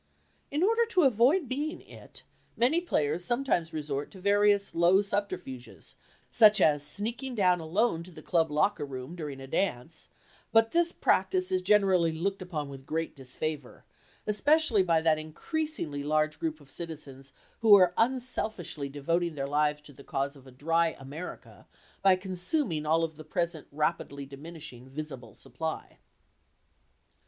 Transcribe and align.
In 0.49 0.63
order 0.63 0.83
to 0.87 1.03
avoid 1.03 1.47
being 1.47 1.79
"It," 1.79 2.23
many 2.57 2.81
players 2.81 3.23
sometimes 3.23 3.71
resort 3.71 4.09
to 4.09 4.19
various 4.19 4.73
low 4.73 5.03
subterfuges, 5.03 5.93
such 6.31 6.59
as 6.59 6.81
sneaking 6.83 7.35
down 7.35 7.59
alone 7.59 8.01
to 8.01 8.09
the 8.11 8.23
club 8.23 8.49
locker 8.49 8.83
room 8.83 9.15
during 9.15 9.39
a 9.39 9.45
dance, 9.45 10.09
but 10.51 10.71
this 10.71 10.91
practise 10.91 11.51
is 11.51 11.61
generally 11.61 12.11
looked 12.11 12.41
upon 12.41 12.67
with 12.67 12.87
great 12.87 13.15
disfavor—especially 13.15 14.81
by 14.81 15.01
that 15.01 15.19
increasingly 15.19 16.01
large 16.03 16.39
group 16.39 16.59
of 16.59 16.71
citizens 16.71 17.31
who 17.59 17.75
are 17.75 17.93
unselfishly 17.95 18.89
devoting 18.89 19.35
their 19.35 19.45
lives 19.47 19.81
to 19.81 19.93
the 19.93 20.03
cause 20.03 20.35
of 20.35 20.47
a 20.47 20.51
"dry 20.51 20.95
America" 20.99 21.67
by 22.01 22.15
consuming 22.15 22.87
all 22.87 23.03
of 23.03 23.17
the 23.17 23.23
present 23.23 23.67
rapidly 23.71 24.25
diminishing 24.25 24.89
visible 24.89 25.35
supply. 25.35 25.99